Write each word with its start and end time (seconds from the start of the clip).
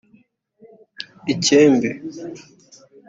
icyembe 1.33 1.89